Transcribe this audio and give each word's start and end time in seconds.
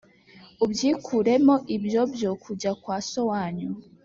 ubyikuremo 0.65 1.55
ibyo 1.75 2.01
byo 2.13 2.31
kujya 2.43 2.71
kwa 2.81 2.97
so 3.09 3.21
wanyu? 3.29 3.69